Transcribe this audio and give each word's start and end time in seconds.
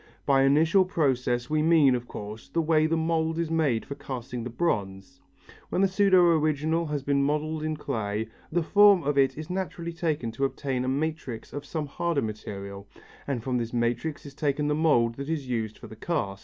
By 0.25 0.41
initial 0.41 0.83
process 0.83 1.47
we 1.47 1.61
mean, 1.61 1.93
of 1.93 2.07
course, 2.07 2.49
the 2.49 2.59
way 2.59 2.87
the 2.87 2.97
mould 2.97 3.37
is 3.37 3.51
made 3.51 3.85
for 3.85 3.93
casting 3.93 4.43
the 4.43 4.49
bronze. 4.49 5.21
When 5.69 5.81
the 5.81 5.87
pseudo 5.87 6.23
original 6.39 6.87
has 6.87 7.03
been 7.03 7.21
modelled 7.21 7.61
in 7.61 7.77
clay, 7.77 8.27
the 8.51 8.63
form 8.63 9.03
of 9.03 9.15
it 9.19 9.37
is 9.37 9.51
naturally 9.51 9.93
taken 9.93 10.31
to 10.31 10.45
obtain 10.45 10.83
a 10.83 10.87
matrix 10.87 11.53
of 11.53 11.67
some 11.67 11.85
harder 11.85 12.23
material, 12.23 12.87
and 13.27 13.43
from 13.43 13.59
this 13.59 13.73
matrix 13.73 14.25
is 14.25 14.33
taken 14.33 14.67
the 14.67 14.73
mould 14.73 15.17
that 15.17 15.29
is 15.29 15.47
used 15.47 15.77
for 15.77 15.85
the 15.85 15.95
cast. 15.95 16.39